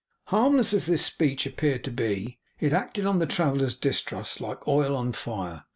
Harmless 0.29 0.73
as 0.73 0.87
this 0.87 1.05
speech 1.05 1.45
appeared 1.45 1.83
to 1.83 1.91
be, 1.91 2.39
it 2.59 2.73
acted 2.73 3.05
on 3.05 3.19
the 3.19 3.27
traveller's 3.27 3.75
distrust, 3.75 4.41
like 4.41 4.67
oil 4.67 4.95
on 4.95 5.13
fire. 5.13 5.65